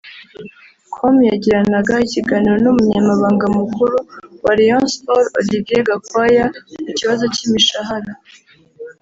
com 0.93 1.15
yagiranaga 1.31 1.95
ikiganiro 2.05 2.55
n’umunyamabanga 2.63 3.45
mukuru 3.57 3.95
wa 4.43 4.51
Rayon 4.57 4.85
Sports 4.95 5.33
Olivier 5.39 5.83
Gakwaya 5.89 6.45
ku 6.85 6.91
kibazo 6.99 7.23
cy’imishahara 7.33 8.11